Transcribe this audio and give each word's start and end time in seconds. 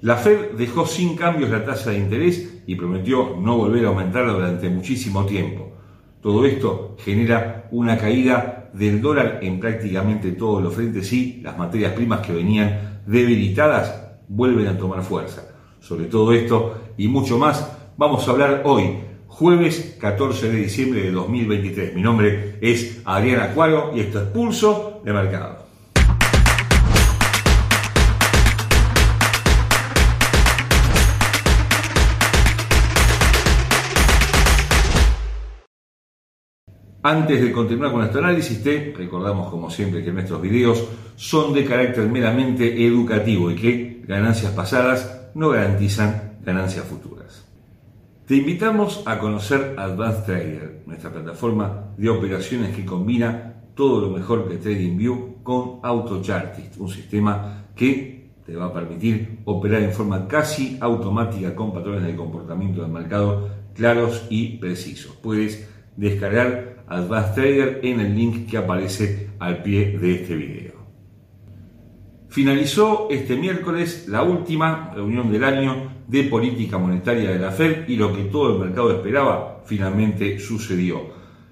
La 0.00 0.14
Fed 0.14 0.52
dejó 0.56 0.86
sin 0.86 1.16
cambios 1.16 1.50
la 1.50 1.64
tasa 1.64 1.90
de 1.90 1.98
interés 1.98 2.62
y 2.68 2.76
prometió 2.76 3.36
no 3.36 3.56
volver 3.56 3.84
a 3.84 3.88
aumentarla 3.88 4.32
durante 4.32 4.70
muchísimo 4.70 5.26
tiempo. 5.26 5.72
Todo 6.20 6.46
esto 6.46 6.94
genera 7.00 7.66
una 7.72 7.98
caída 7.98 8.70
del 8.72 9.00
dólar 9.00 9.40
en 9.42 9.58
prácticamente 9.58 10.32
todos 10.32 10.62
los 10.62 10.72
frentes 10.72 11.12
y 11.12 11.40
las 11.42 11.58
materias 11.58 11.94
primas 11.94 12.20
que 12.20 12.32
venían 12.32 13.00
debilitadas 13.06 14.18
vuelven 14.28 14.68
a 14.68 14.78
tomar 14.78 15.02
fuerza. 15.02 15.48
Sobre 15.80 16.04
todo 16.04 16.32
esto 16.32 16.92
y 16.96 17.08
mucho 17.08 17.36
más 17.36 17.76
vamos 17.96 18.28
a 18.28 18.30
hablar 18.30 18.62
hoy, 18.66 18.98
jueves 19.26 19.96
14 20.00 20.52
de 20.52 20.58
diciembre 20.58 21.02
de 21.02 21.10
2023. 21.10 21.96
Mi 21.96 22.02
nombre 22.02 22.58
es 22.60 23.02
Adrián 23.04 23.40
Acuaro 23.40 23.90
y 23.96 24.00
esto 24.00 24.22
es 24.22 24.28
Pulso 24.28 25.02
de 25.04 25.12
Mercado. 25.12 25.57
Antes 37.08 37.40
de 37.40 37.52
continuar 37.52 37.90
con 37.90 38.00
nuestro 38.00 38.22
análisis, 38.22 38.62
te 38.62 38.92
recordamos 38.94 39.48
como 39.48 39.70
siempre 39.70 40.04
que 40.04 40.12
nuestros 40.12 40.42
videos 40.42 40.86
son 41.16 41.54
de 41.54 41.64
carácter 41.64 42.06
meramente 42.06 42.86
educativo 42.86 43.50
y 43.50 43.54
que 43.54 44.02
ganancias 44.06 44.52
pasadas 44.52 45.30
no 45.34 45.48
garantizan 45.48 46.34
ganancias 46.44 46.84
futuras. 46.84 47.48
Te 48.26 48.36
invitamos 48.36 49.02
a 49.06 49.18
conocer 49.18 49.74
Advanced 49.78 50.24
Trader, 50.24 50.82
nuestra 50.84 51.10
plataforma 51.10 51.94
de 51.96 52.10
operaciones 52.10 52.76
que 52.76 52.84
combina 52.84 53.54
todo 53.74 54.02
lo 54.02 54.10
mejor 54.10 54.46
de 54.46 54.58
TradingView 54.58 55.42
con 55.42 55.80
AutoChartist, 55.82 56.76
un 56.76 56.90
sistema 56.90 57.68
que 57.74 58.32
te 58.44 58.54
va 58.54 58.66
a 58.66 58.72
permitir 58.74 59.38
operar 59.46 59.80
en 59.80 59.92
forma 59.92 60.28
casi 60.28 60.76
automática 60.78 61.54
con 61.54 61.72
patrones 61.72 62.02
de 62.02 62.14
comportamiento 62.14 62.82
del 62.82 62.92
mercado 62.92 63.48
claros 63.72 64.26
y 64.28 64.58
precisos. 64.58 65.16
Puedes 65.16 65.66
descargar 65.96 66.77
Advanced 66.90 67.34
Trader 67.34 67.80
en 67.82 68.00
el 68.00 68.14
link 68.14 68.48
que 68.48 68.58
aparece 68.58 69.30
al 69.38 69.62
pie 69.62 69.98
de 69.98 70.14
este 70.14 70.36
video. 70.36 70.78
Finalizó 72.28 73.08
este 73.10 73.36
miércoles 73.36 74.06
la 74.08 74.22
última 74.22 74.92
reunión 74.94 75.32
del 75.32 75.44
año 75.44 75.92
de 76.06 76.24
política 76.24 76.78
monetaria 76.78 77.30
de 77.30 77.38
la 77.38 77.50
Fed 77.50 77.88
y 77.88 77.96
lo 77.96 78.14
que 78.14 78.24
todo 78.24 78.54
el 78.54 78.60
mercado 78.60 78.92
esperaba 78.92 79.62
finalmente 79.66 80.38
sucedió. 80.38 81.00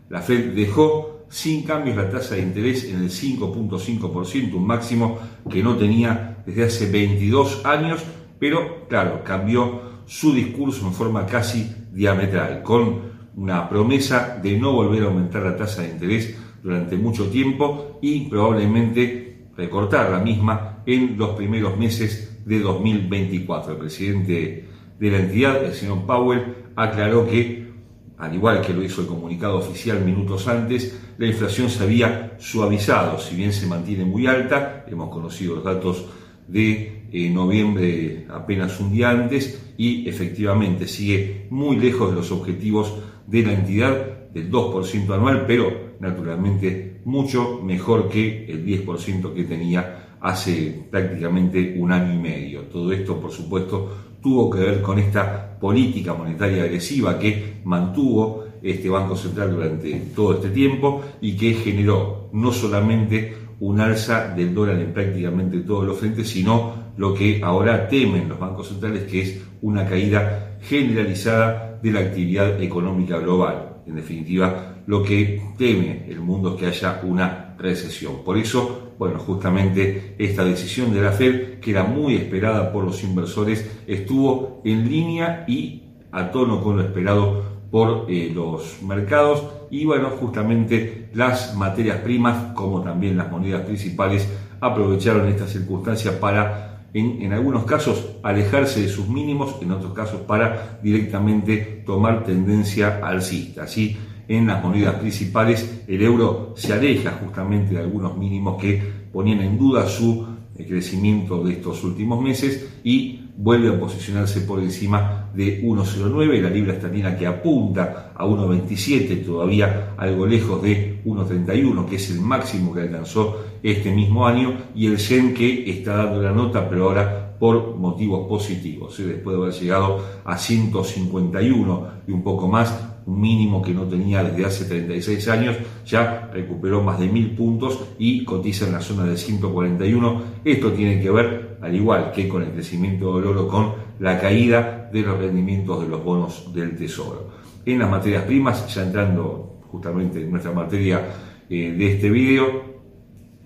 La 0.08 0.20
Fed 0.20 0.54
dejó 0.54 1.26
sin 1.28 1.64
cambios 1.64 1.96
la 1.96 2.08
tasa 2.08 2.34
de 2.34 2.42
interés 2.42 2.84
en 2.84 3.02
el 3.02 3.10
5.5%, 3.10 4.54
un 4.54 4.66
máximo 4.66 5.18
que 5.50 5.62
no 5.62 5.76
tenía 5.76 6.42
desde 6.46 6.64
hace 6.64 6.90
22 6.90 7.64
años, 7.64 8.02
pero 8.38 8.86
claro, 8.88 9.24
cambió 9.24 9.80
su 10.06 10.32
discurso 10.32 10.86
en 10.86 10.92
forma 10.92 11.26
casi 11.26 11.74
diametral, 11.90 12.62
con 12.62 13.15
una 13.36 13.68
promesa 13.68 14.38
de 14.42 14.58
no 14.58 14.72
volver 14.72 15.02
a 15.02 15.06
aumentar 15.06 15.42
la 15.42 15.56
tasa 15.56 15.82
de 15.82 15.90
interés 15.90 16.36
durante 16.62 16.96
mucho 16.96 17.28
tiempo 17.28 17.98
y 18.02 18.28
probablemente 18.28 19.46
recortar 19.56 20.10
la 20.10 20.18
misma 20.18 20.82
en 20.86 21.16
los 21.16 21.30
primeros 21.30 21.76
meses 21.76 22.42
de 22.44 22.60
2024. 22.60 23.72
El 23.72 23.78
presidente 23.78 24.68
de 24.98 25.10
la 25.10 25.18
entidad, 25.18 25.64
el 25.64 25.74
señor 25.74 26.06
Powell, 26.06 26.54
aclaró 26.74 27.26
que, 27.26 27.72
al 28.18 28.34
igual 28.34 28.62
que 28.62 28.72
lo 28.72 28.82
hizo 28.82 29.02
el 29.02 29.06
comunicado 29.06 29.58
oficial 29.58 30.04
minutos 30.04 30.48
antes, 30.48 30.98
la 31.18 31.26
inflación 31.26 31.68
se 31.68 31.82
había 31.82 32.36
suavizado, 32.38 33.18
si 33.18 33.36
bien 33.36 33.52
se 33.52 33.66
mantiene 33.66 34.04
muy 34.04 34.26
alta, 34.26 34.84
hemos 34.88 35.10
conocido 35.10 35.56
los 35.56 35.64
datos 35.64 36.06
de 36.48 37.08
eh, 37.12 37.30
noviembre 37.30 38.26
apenas 38.30 38.78
un 38.80 38.92
día 38.92 39.10
antes 39.10 39.72
y 39.76 40.08
efectivamente 40.08 40.86
sigue 40.86 41.46
muy 41.50 41.76
lejos 41.76 42.10
de 42.10 42.16
los 42.16 42.30
objetivos 42.30 42.94
de 43.26 43.42
la 43.42 43.52
entidad 43.52 44.28
del 44.30 44.50
2% 44.50 45.14
anual, 45.14 45.44
pero 45.46 45.96
naturalmente 46.00 47.00
mucho 47.04 47.60
mejor 47.62 48.08
que 48.08 48.46
el 48.46 48.64
10% 48.64 49.32
que 49.32 49.44
tenía 49.44 50.16
hace 50.20 50.86
prácticamente 50.90 51.76
un 51.78 51.92
año 51.92 52.14
y 52.14 52.18
medio. 52.18 52.62
Todo 52.62 52.92
esto, 52.92 53.20
por 53.20 53.30
supuesto, 53.30 53.96
tuvo 54.22 54.50
que 54.50 54.60
ver 54.60 54.82
con 54.82 54.98
esta 54.98 55.58
política 55.58 56.14
monetaria 56.14 56.64
agresiva 56.64 57.18
que 57.18 57.60
mantuvo 57.64 58.44
este 58.62 58.88
Banco 58.88 59.16
Central 59.16 59.54
durante 59.54 59.92
todo 60.14 60.34
este 60.34 60.50
tiempo 60.50 61.02
y 61.20 61.36
que 61.36 61.54
generó 61.54 62.28
no 62.32 62.52
solamente 62.52 63.34
un 63.60 63.80
alza 63.80 64.28
del 64.34 64.54
dólar 64.54 64.80
en 64.80 64.92
prácticamente 64.92 65.60
todos 65.60 65.86
los 65.86 65.98
frentes, 65.98 66.28
sino 66.28 66.86
lo 66.96 67.14
que 67.14 67.40
ahora 67.42 67.88
temen 67.88 68.28
los 68.28 68.38
bancos 68.38 68.68
centrales, 68.68 69.04
que 69.04 69.20
es 69.20 69.40
una 69.62 69.86
caída 69.86 70.58
generalizada 70.60 71.65
de 71.82 71.90
la 71.90 72.00
actividad 72.00 72.60
económica 72.62 73.18
global. 73.18 73.76
En 73.86 73.96
definitiva, 73.96 74.76
lo 74.86 75.02
que 75.02 75.42
teme 75.56 76.06
el 76.08 76.20
mundo 76.20 76.54
es 76.54 76.60
que 76.60 76.66
haya 76.66 77.00
una 77.04 77.54
recesión. 77.58 78.24
Por 78.24 78.36
eso, 78.36 78.92
bueno, 78.98 79.18
justamente 79.18 80.14
esta 80.18 80.44
decisión 80.44 80.92
de 80.92 81.02
la 81.02 81.12
Fed, 81.12 81.60
que 81.60 81.70
era 81.70 81.84
muy 81.84 82.16
esperada 82.16 82.72
por 82.72 82.84
los 82.84 83.02
inversores, 83.02 83.82
estuvo 83.86 84.60
en 84.64 84.88
línea 84.88 85.44
y 85.46 85.82
a 86.12 86.30
tono 86.30 86.62
con 86.62 86.76
lo 86.76 86.82
esperado 86.82 87.56
por 87.70 88.06
eh, 88.08 88.30
los 88.32 88.82
mercados 88.82 89.44
y 89.70 89.84
bueno, 89.84 90.10
justamente 90.10 91.08
las 91.14 91.54
materias 91.56 91.98
primas 91.98 92.54
como 92.54 92.82
también 92.82 93.16
las 93.16 93.30
monedas 93.30 93.62
principales 93.62 94.28
aprovecharon 94.60 95.28
esta 95.28 95.46
circunstancia 95.46 96.18
para 96.18 96.75
en, 96.98 97.32
algunos 97.32 97.64
casos 97.64 98.02
alejarse 98.22 98.80
de 98.80 98.88
sus 98.88 99.08
mínimos, 99.08 99.56
en 99.60 99.70
otros 99.72 99.92
casos 99.92 100.22
para 100.22 100.80
directamente 100.82 101.82
tomar 101.84 102.24
tendencia 102.24 103.00
alcista. 103.02 103.64
Así, 103.64 103.96
en 104.28 104.46
las 104.46 104.62
monedas 104.62 104.94
principales, 104.94 105.82
el 105.86 106.02
euro 106.02 106.54
se 106.56 106.72
aleja 106.72 107.12
justamente 107.22 107.74
de 107.74 107.80
algunos 107.80 108.16
mínimos 108.16 108.60
que 108.60 108.82
ponían 109.12 109.40
en 109.40 109.58
duda 109.58 109.86
su 109.86 110.26
eh, 110.58 110.66
crecimiento 110.66 111.42
de 111.44 111.54
estos 111.54 111.82
últimos 111.84 112.22
meses 112.22 112.80
y 112.84 113.20
vuelve 113.36 113.68
a 113.68 113.78
posicionarse 113.78 114.40
por 114.40 114.60
encima 114.60 115.30
de 115.34 115.62
1,09, 115.62 116.40
la 116.40 116.50
libra 116.50 116.72
esterlina 116.72 117.16
que 117.16 117.26
apunta 117.26 118.12
a 118.14 118.24
1,27, 118.24 119.24
todavía 119.24 119.94
algo 119.96 120.26
lejos 120.26 120.62
de 120.62 121.02
1,31, 121.04 121.86
que 121.86 121.96
es 121.96 122.10
el 122.10 122.20
máximo 122.20 122.72
que 122.72 122.80
alcanzó 122.80 123.36
este 123.62 123.92
mismo 123.92 124.26
año, 124.26 124.56
y 124.74 124.86
el 124.86 124.96
yen 124.96 125.34
que 125.34 125.70
está 125.70 125.96
dando 125.96 126.22
la 126.22 126.32
nota, 126.32 126.68
pero 126.68 126.84
ahora 126.84 127.36
por 127.38 127.76
motivos 127.76 128.26
positivos, 128.26 128.98
¿eh? 129.00 129.04
después 129.04 129.36
de 129.36 129.42
haber 129.42 129.54
llegado 129.54 130.00
a 130.24 130.38
151 130.38 131.88
y 132.08 132.12
un 132.12 132.22
poco 132.22 132.48
más, 132.48 132.95
un 133.06 133.20
mínimo 133.20 133.62
que 133.62 133.72
no 133.72 133.84
tenía 133.84 134.22
desde 134.22 134.44
hace 134.44 134.64
36 134.64 135.28
años, 135.28 135.56
ya 135.86 136.28
recuperó 136.32 136.82
más 136.82 136.98
de 136.98 137.08
mil 137.08 137.36
puntos 137.36 137.80
y 137.98 138.24
cotiza 138.24 138.66
en 138.66 138.72
la 138.72 138.80
zona 138.80 139.04
de 139.04 139.16
141. 139.16 140.22
Esto 140.44 140.72
tiene 140.72 141.00
que 141.00 141.10
ver, 141.10 141.58
al 141.62 141.74
igual 141.74 142.10
que 142.12 142.28
con 142.28 142.42
el 142.42 142.50
crecimiento 142.50 143.16
del 143.16 143.28
oro, 143.28 143.48
con 143.48 143.74
la 144.00 144.20
caída 144.20 144.90
de 144.92 145.02
los 145.02 145.18
rendimientos 145.18 145.82
de 145.82 145.88
los 145.88 146.04
bonos 146.04 146.52
del 146.52 146.76
Tesoro. 146.76 147.30
En 147.64 147.78
las 147.78 147.90
materias 147.90 148.24
primas, 148.24 148.74
ya 148.74 148.82
entrando 148.82 149.60
justamente 149.70 150.20
en 150.20 150.30
nuestra 150.30 150.52
materia 150.52 151.02
eh, 151.48 151.74
de 151.76 151.92
este 151.94 152.10
video, 152.10 152.76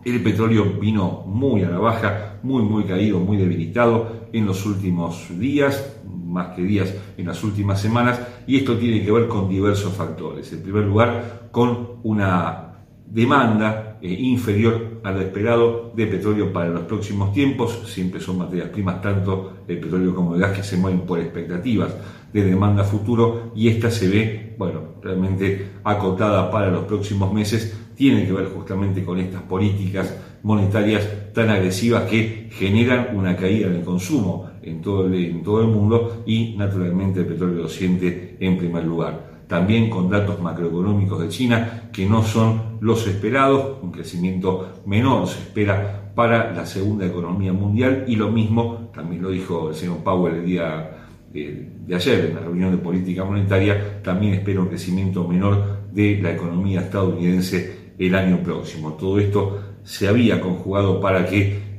el 0.05 0.23
petróleo 0.23 0.65
vino 0.81 1.25
muy 1.27 1.63
a 1.63 1.71
la 1.71 1.79
baja, 1.79 2.39
muy, 2.43 2.63
muy 2.63 2.85
caído, 2.85 3.19
muy 3.19 3.37
debilitado 3.37 4.29
en 4.33 4.47
los 4.47 4.65
últimos 4.65 5.27
días, 5.39 5.97
más 6.07 6.55
que 6.55 6.63
días 6.63 6.95
en 7.17 7.27
las 7.27 7.43
últimas 7.45 7.81
semanas, 7.81 8.21
y 8.47 8.57
esto 8.57 8.77
tiene 8.77 9.05
que 9.05 9.13
ver 9.13 9.29
con 9.29 9.49
diversos 9.49 9.93
factores. 9.93 10.53
En 10.53 10.63
primer 10.63 10.85
lugar, 10.85 11.49
con 11.51 12.01
una 12.03 12.71
demanda 13.07 13.99
eh, 14.01 14.09
inferior 14.09 15.01
a 15.03 15.11
lo 15.11 15.21
esperado 15.21 15.93
de 15.95 16.07
petróleo 16.07 16.53
para 16.53 16.69
los 16.69 16.83
próximos 16.83 17.33
tiempos. 17.33 17.83
Siempre 17.87 18.21
son 18.21 18.39
materias 18.39 18.69
primas, 18.69 19.03
tanto 19.03 19.65
el 19.67 19.79
petróleo 19.79 20.15
como 20.15 20.35
el 20.35 20.41
gas, 20.41 20.57
que 20.57 20.63
se 20.63 20.77
mueven 20.77 21.01
por 21.01 21.19
expectativas 21.19 21.95
de 22.33 22.45
demanda 22.45 22.85
futuro 22.85 23.53
y 23.57 23.69
esta 23.69 23.91
se 23.91 24.09
ve, 24.09 24.55
bueno, 24.57 24.95
realmente 25.03 25.73
acotada 25.83 26.51
para 26.51 26.71
los 26.71 26.85
próximos 26.85 27.33
meses. 27.33 27.80
Tiene 28.01 28.25
que 28.25 28.33
ver 28.33 28.47
justamente 28.47 29.05
con 29.05 29.19
estas 29.19 29.43
políticas 29.43 30.17
monetarias 30.43 31.07
tan 31.35 31.51
agresivas 31.51 32.05
que 32.05 32.49
generan 32.51 33.15
una 33.15 33.37
caída 33.37 33.67
en 33.67 33.75
el 33.75 33.83
consumo 33.83 34.49
en 34.63 34.81
todo 34.81 35.05
el, 35.05 35.67
mundo 35.67 36.23
y 36.25 36.55
naturalmente 36.57 37.21
el 37.21 37.27
petróleo 37.27 37.65
lo 37.65 37.69
siente 37.69 38.39
en 38.41 38.57
primer 38.57 38.85
lugar. 38.85 39.43
También 39.47 39.91
con 39.91 40.09
datos 40.09 40.41
macroeconómicos 40.41 41.21
de 41.21 41.29
China 41.29 41.91
que 41.93 42.07
no 42.07 42.23
son 42.23 42.79
los 42.81 43.07
esperados, 43.07 43.77
un 43.83 43.93
crecimiento 43.93 44.81
menor 44.87 45.27
se 45.27 45.41
espera 45.41 46.11
para 46.15 46.55
la 46.55 46.65
segunda 46.65 47.05
economía 47.05 47.53
mundial 47.53 48.07
y 48.09 48.17
lo 48.17 48.31
mismo, 48.31 48.91
también 48.95 49.21
lo 49.21 49.29
dijo 49.29 49.69
el 49.69 49.75
señor 49.75 49.99
Powell 49.99 50.37
el 50.37 50.47
día 50.47 51.01
de, 51.35 51.69
ayer 51.95 52.25
en 52.31 52.35
la 52.35 52.41
reunión 52.41 52.71
de 52.71 52.79
política 52.79 53.25
monetaria, 53.25 54.01
también 54.03 54.33
espera 54.33 54.61
un 54.61 54.69
crecimiento 54.69 55.29
menor 55.29 55.81
de 55.93 56.19
la 56.23 56.33
economía 56.33 56.81
estadounidense 56.81 57.80
el 58.01 58.15
año 58.15 58.43
próximo. 58.43 58.95
Todo 58.95 59.21
esto 59.21 59.61
se 59.85 60.09
había 60.09 60.41
conjugado 60.41 61.01
para 61.01 61.27
que 61.27 61.71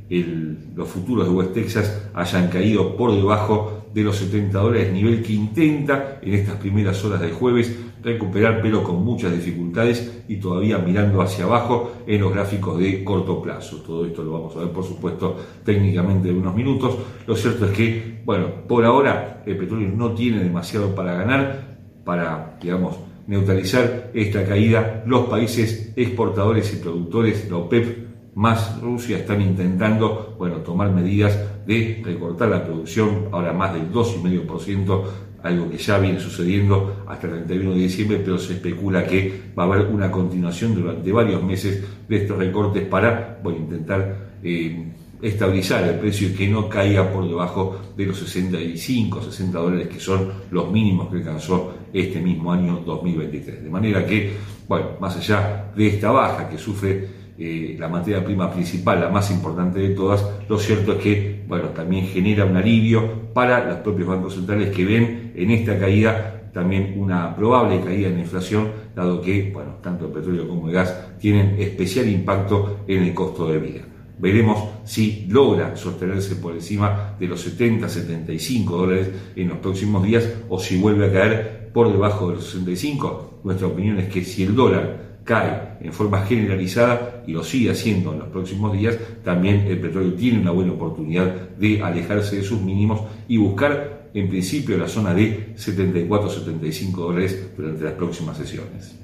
los 0.76 0.88
futuros 0.88 1.28
de 1.28 1.34
West 1.34 1.54
Texas 1.54 2.10
hayan 2.14 2.50
caído 2.50 2.96
por 2.96 3.14
debajo 3.14 3.88
de 3.94 4.04
los 4.04 4.18
70 4.18 4.58
dólares, 4.58 4.94
nivel 4.94 5.22
que 5.22 5.34
intenta 5.34 6.20
en 6.22 6.34
estas 6.34 6.56
primeras 6.56 7.04
horas 7.04 7.20
del 7.22 7.34
jueves 7.34 7.78
recuperar, 8.04 8.62
pero 8.62 8.84
con 8.84 9.04
muchas 9.04 9.32
dificultades 9.32 10.24
y 10.28 10.38
todavía 10.38 10.78
mirando 10.78 11.22
hacia 11.22 11.46
abajo 11.46 11.92
en 12.08 12.22
los 12.22 12.34
gráficos 12.34 12.80
de 12.80 13.04
corto 13.04 13.42
plazo. 13.42 13.78
Todo 13.78 14.06
esto 14.06 14.24
lo 14.24 14.34
vamos 14.34 14.56
a 14.56 14.60
ver, 14.60 14.70
por 14.70 14.84
supuesto, 14.84 15.38
técnicamente 15.64 16.30
en 16.30 16.38
unos 16.38 16.56
minutos. 16.56 16.98
Lo 17.28 17.36
cierto 17.36 17.66
es 17.66 17.72
que, 17.72 18.22
bueno, 18.26 18.48
por 18.68 18.86
ahora 18.86 19.44
el 19.46 19.58
petróleo 19.58 19.90
no 19.90 20.12
tiene 20.12 20.44
demasiado 20.44 20.96
para 20.96 21.14
ganar, 21.16 21.78
para, 22.04 22.58
digamos, 22.62 22.96
neutralizar 23.32 24.12
esta 24.14 24.46
caída. 24.46 25.04
Los 25.08 25.28
países 25.28 25.94
exportadores 25.96 26.74
y 26.74 26.78
productores, 26.78 27.50
la 27.50 27.58
OPEP, 27.58 28.12
más 28.36 28.80
Rusia 28.82 29.18
están 29.18 29.42
intentando 29.42 30.36
bueno, 30.38 30.58
tomar 30.58 30.92
medidas 30.92 31.38
de 31.66 32.02
recortar 32.04 32.50
la 32.50 32.64
producción, 32.66 33.30
ahora 33.32 33.54
más 33.54 33.74
del 33.74 33.90
2,5%, 33.90 35.04
algo 35.44 35.70
que 35.70 35.78
ya 35.78 35.98
viene 35.98 36.20
sucediendo 36.20 37.04
hasta 37.08 37.28
el 37.28 37.46
31 37.46 37.72
de 37.72 37.78
diciembre, 37.78 38.22
pero 38.24 38.38
se 38.38 38.54
especula 38.54 39.06
que 39.06 39.54
va 39.58 39.64
a 39.64 39.66
haber 39.68 39.88
una 39.88 40.12
continuación 40.12 40.76
durante 40.76 41.10
varios 41.12 41.42
meses 41.42 41.84
de 42.10 42.18
estos 42.18 42.38
recortes 42.38 42.86
para 42.86 43.40
bueno, 43.42 43.60
intentar 43.60 44.32
eh, 44.44 44.92
estabilizar 45.22 45.84
el 45.84 46.00
precio 46.00 46.30
y 46.30 46.34
que 46.34 46.48
no 46.48 46.68
caiga 46.68 47.12
por 47.12 47.28
debajo 47.28 47.80
de 47.96 48.06
los 48.06 48.18
65, 48.18 49.22
60 49.22 49.60
dólares 49.60 49.88
que 49.88 50.00
son 50.00 50.32
los 50.52 50.72
mínimos 50.72 51.10
que 51.10 51.18
alcanzó 51.18 51.74
este 51.94 52.20
mismo 52.20 52.52
año 52.52 52.82
2023. 52.86 53.64
De 53.64 53.70
manera 53.70 54.06
que, 54.06 54.32
bueno, 54.68 54.92
más 55.00 55.18
allá 55.18 55.72
de 55.76 55.88
esta 55.88 56.12
baja 56.12 56.50
que 56.50 56.58
sufre 56.58 57.08
eh, 57.38 57.76
la 57.80 57.88
materia 57.88 58.24
prima 58.24 58.52
principal, 58.52 59.00
la 59.00 59.10
más 59.10 59.32
importante 59.32 59.80
de 59.80 59.90
todas, 59.90 60.26
lo 60.48 60.58
cierto 60.58 60.94
es 60.94 60.98
que 61.00 61.44
bueno, 61.48 61.70
también 61.70 62.08
genera 62.08 62.46
un 62.46 62.56
alivio 62.58 63.34
para 63.34 63.66
los 63.66 63.78
propios 63.78 64.08
bancos 64.08 64.36
centrales 64.36 64.76
que 64.76 64.86
ven 64.86 65.34
en 65.36 65.52
esta 65.52 65.78
caída 65.78 66.38
también 66.54 66.96
una 66.98 67.36
probable 67.36 67.80
caída 67.82 68.10
en 68.10 68.16
la 68.16 68.22
inflación, 68.22 68.72
dado 68.96 69.22
que 69.22 69.52
bueno, 69.54 69.76
tanto 69.82 70.08
el 70.08 70.12
petróleo 70.12 70.48
como 70.48 70.68
el 70.68 70.74
gas 70.74 71.18
tienen 71.20 71.56
especial 71.60 72.08
impacto 72.10 72.82
en 72.88 73.04
el 73.04 73.14
costo 73.14 73.48
de 73.48 73.60
vida. 73.60 73.82
Veremos 74.20 74.70
si 74.86 75.26
logra 75.30 75.76
sostenerse 75.76 76.36
por 76.36 76.54
encima 76.54 77.16
de 77.20 77.28
los 77.28 77.42
70, 77.42 77.88
75 77.88 78.78
dólares 78.78 79.10
en 79.36 79.50
los 79.50 79.58
próximos 79.60 80.04
días 80.04 80.28
o 80.50 80.60
si 80.60 80.78
vuelve 80.80 81.08
a 81.08 81.14
caer 81.14 81.70
por 81.74 81.92
debajo 81.92 82.30
de 82.30 82.36
los 82.36 82.46
65. 82.46 83.42
Nuestra 83.44 83.68
opinión 83.68 84.00
es 84.00 84.10
que 84.10 84.24
si 84.24 84.44
el 84.44 84.56
dólar 84.56 85.20
cae 85.24 85.78
en 85.82 85.94
forma 85.94 86.26
generalizada 86.26 87.24
y 87.28 87.32
lo 87.32 87.44
sigue 87.44 87.72
haciendo 87.72 88.14
en 88.14 88.20
los 88.20 88.30
próximos 88.30 88.74
días, 88.74 88.98
también 89.24 89.62
el 89.68 89.80
petróleo 89.80 90.14
tiene 90.14 90.40
una 90.40 90.52
buena 90.52 90.74
oportunidad 90.74 91.50
de 91.58 91.82
alejarse 91.82 92.38
de 92.38 92.44
sus 92.44 92.62
mínimos 92.62 93.02
y 93.28 93.38
buscar 93.38 94.10
en 94.14 94.30
principio 94.30 94.78
la 94.78 94.88
zona 94.88 95.14
de 95.14 95.56
74-75 95.56 96.92
dólares 96.92 97.50
durante 97.56 97.84
las 97.84 97.94
próximas 97.94 98.38
sesiones. 98.38 98.96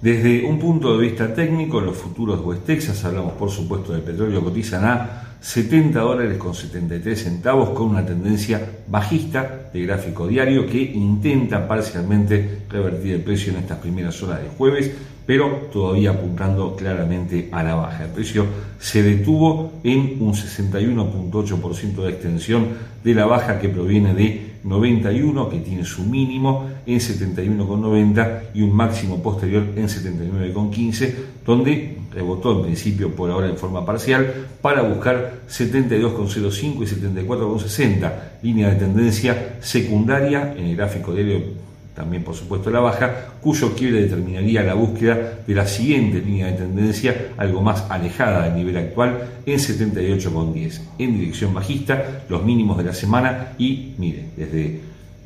Desde 0.00 0.46
un 0.46 0.58
punto 0.58 0.96
de 0.96 1.06
vista 1.06 1.34
técnico, 1.34 1.80
los 1.80 1.96
futuros 1.96 2.40
West 2.42 2.64
Texas, 2.64 3.04
hablamos 3.04 3.34
por 3.34 3.50
supuesto 3.50 3.92
del 3.92 4.00
petróleo, 4.00 4.42
cotizan 4.42 4.84
a 4.84 5.36
70 5.40 6.00
dólares 6.00 6.38
con 6.38 6.54
73 6.54 7.22
centavos 7.22 7.70
con 7.70 7.90
una 7.90 8.04
tendencia 8.04 8.60
bajista 8.88 9.70
de 9.72 9.82
gráfico 9.82 10.26
diario 10.26 10.66
que 10.66 10.80
intenta 10.80 11.68
parcialmente 11.68 12.62
revertir 12.70 13.14
el 13.14 13.20
precio 13.22 13.52
en 13.52 13.58
estas 13.58 13.78
primeras 13.78 14.22
horas 14.22 14.40
del 14.40 14.50
jueves 14.50 14.90
pero 15.30 15.68
todavía 15.72 16.10
apuntando 16.10 16.74
claramente 16.74 17.48
a 17.52 17.62
la 17.62 17.76
baja. 17.76 18.04
El 18.06 18.10
precio 18.10 18.46
se 18.80 19.02
detuvo 19.02 19.74
en 19.84 20.16
un 20.18 20.34
61.8% 20.34 22.02
de 22.02 22.10
extensión 22.10 22.68
de 23.04 23.14
la 23.14 23.26
baja 23.26 23.60
que 23.60 23.68
proviene 23.68 24.12
de 24.12 24.49
91, 24.62 25.48
que 25.48 25.58
tiene 25.60 25.84
su 25.84 26.04
mínimo 26.04 26.68
en 26.86 26.98
71,90 26.98 28.40
y 28.54 28.62
un 28.62 28.74
máximo 28.74 29.22
posterior 29.22 29.64
en 29.76 29.88
79,15, 29.88 31.14
donde 31.44 31.96
rebotó 32.12 32.56
en 32.56 32.62
principio 32.62 33.14
por 33.14 33.30
ahora 33.30 33.48
en 33.48 33.56
forma 33.56 33.84
parcial 33.86 34.48
para 34.60 34.82
buscar 34.82 35.40
72,05 35.48 36.82
y 36.82 36.86
74,60, 36.86 38.12
línea 38.42 38.70
de 38.70 38.76
tendencia 38.76 39.56
secundaria 39.60 40.54
en 40.56 40.66
el 40.66 40.76
gráfico 40.76 41.12
diario 41.12 41.69
también 41.94 42.22
por 42.22 42.34
supuesto 42.34 42.70
la 42.70 42.80
baja, 42.80 43.26
cuyo 43.40 43.74
quiebre 43.74 44.02
determinaría 44.02 44.62
la 44.62 44.74
búsqueda 44.74 45.40
de 45.46 45.54
la 45.54 45.66
siguiente 45.66 46.20
línea 46.20 46.46
de 46.46 46.52
tendencia, 46.52 47.32
algo 47.36 47.62
más 47.62 47.84
alejada 47.90 48.44
del 48.44 48.54
nivel 48.54 48.76
actual, 48.76 49.28
en 49.46 49.58
78,10, 49.58 50.80
en 50.98 51.18
dirección 51.18 51.52
bajista, 51.52 52.22
los 52.28 52.44
mínimos 52.44 52.78
de 52.78 52.84
la 52.84 52.94
semana 52.94 53.52
y, 53.58 53.94
mire, 53.98 54.26
desde 54.36 54.80